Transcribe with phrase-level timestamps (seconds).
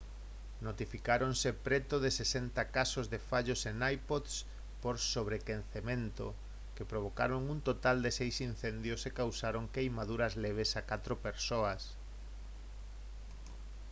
[0.67, 4.33] notificáronse preto de 60 casos de fallos en ipods
[4.81, 6.25] por sobrequecemento
[6.75, 11.81] que provocaron un total de seis incendios e causaron queimaduras leves a catro persoas